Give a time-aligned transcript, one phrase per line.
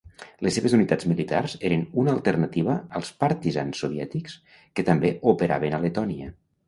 [0.45, 4.39] Les seves unitats militars eren una alternativa als partisans soviètics
[4.79, 6.33] que també operaven a Letònia.